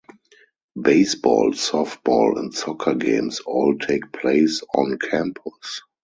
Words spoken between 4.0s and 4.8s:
place